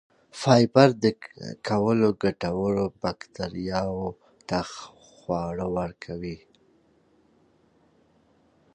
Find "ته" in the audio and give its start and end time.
4.49-4.59